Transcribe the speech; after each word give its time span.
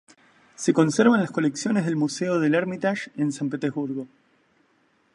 Se 0.55 0.73
conserva 0.73 1.13
en 1.13 1.21
las 1.21 1.29
colecciones 1.29 1.85
del 1.85 1.95
Museo 1.95 2.39
del 2.39 2.55
Ermitage, 2.55 3.11
en 3.17 3.31
San 3.31 3.51
Petersburgo. 3.51 4.07